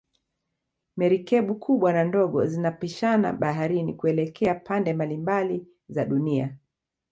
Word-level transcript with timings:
Merikebu 0.97 1.55
kubwa 1.55 1.93
na 1.93 2.03
ndogo 2.03 2.45
zinapishana 2.45 3.33
baharini 3.33 3.93
kuelekea 3.93 4.55
pande 4.55 4.93
mabalimabali 4.93 5.67
za 5.89 6.05
dunia 6.05 6.57